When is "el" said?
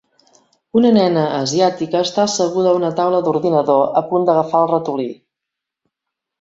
4.67-4.75